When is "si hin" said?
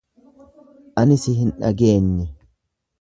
1.23-1.53